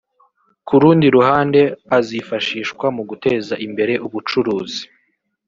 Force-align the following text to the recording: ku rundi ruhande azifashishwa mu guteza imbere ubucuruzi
ku 0.67 0.73
rundi 0.81 1.07
ruhande 1.15 1.61
azifashishwa 1.97 2.85
mu 2.95 3.03
guteza 3.09 3.53
imbere 3.67 3.93
ubucuruzi 4.05 4.83